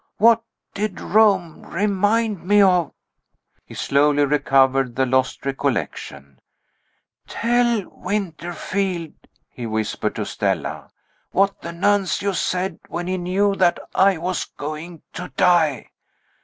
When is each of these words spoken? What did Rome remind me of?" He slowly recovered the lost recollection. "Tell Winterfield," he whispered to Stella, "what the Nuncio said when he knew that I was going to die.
What 0.17 0.41
did 0.73 0.99
Rome 0.99 1.63
remind 1.63 2.43
me 2.43 2.59
of?" 2.63 2.91
He 3.67 3.75
slowly 3.75 4.25
recovered 4.25 4.95
the 4.95 5.05
lost 5.05 5.45
recollection. 5.45 6.39
"Tell 7.27 7.87
Winterfield," 7.87 9.13
he 9.47 9.67
whispered 9.67 10.15
to 10.15 10.25
Stella, 10.25 10.89
"what 11.29 11.61
the 11.61 11.71
Nuncio 11.71 12.31
said 12.31 12.79
when 12.87 13.05
he 13.05 13.19
knew 13.19 13.53
that 13.57 13.77
I 13.93 14.17
was 14.17 14.45
going 14.45 15.03
to 15.13 15.29
die. 15.37 15.91